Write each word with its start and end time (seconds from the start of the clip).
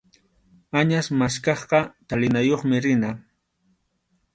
Añas 0.79 1.07
maskaqqa 1.19 1.79
chalinayuqmi 2.07 2.77
rina. 2.85 3.11